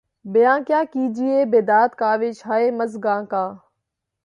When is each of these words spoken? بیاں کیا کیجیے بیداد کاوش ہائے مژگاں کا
بیاں 0.25 0.59
کیا 0.67 0.81
کیجیے 0.93 1.43
بیداد 1.51 1.89
کاوش 1.99 2.45
ہائے 2.45 2.71
مژگاں 2.79 3.21
کا 3.31 3.45